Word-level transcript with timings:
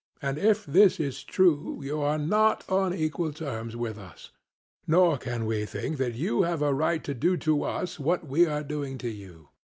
And 0.19 0.39
if 0.39 0.65
this 0.65 0.99
is 0.99 1.23
true 1.23 1.79
you 1.83 2.01
are 2.01 2.17
not 2.17 2.67
on 2.67 2.91
equal 2.91 3.31
terms 3.31 3.75
with 3.75 3.99
us; 3.99 4.31
nor 4.87 5.15
can 5.19 5.47
you 5.47 5.63
think 5.67 5.97
that 5.97 6.15
you 6.15 6.41
have 6.41 6.63
a 6.63 6.73
right 6.73 7.03
to 7.03 7.13
do 7.13 7.37
to 7.37 7.61
us 7.61 7.99
what 7.99 8.25
we 8.27 8.47
are 8.47 8.63
doing 8.63 8.97
to 8.97 9.09
you. 9.09 9.49